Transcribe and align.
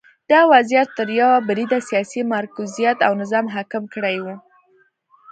دا 0.31 0.39
وضعیت 0.53 0.89
تر 0.97 1.07
یوه 1.21 1.37
بریده 1.47 1.79
سیاسي 1.89 2.21
مرکزیت 2.35 2.97
او 3.07 3.13
نظم 3.21 3.45
حاکم 3.53 3.83
کړی 3.93 4.17
و 4.21 4.25